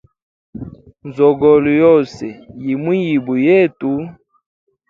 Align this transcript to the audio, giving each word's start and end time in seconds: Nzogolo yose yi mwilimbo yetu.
Nzogolo 1.07 1.69
yose 1.83 2.25
yi 2.65 2.75
mwilimbo 2.81 3.33
yetu. 3.45 3.91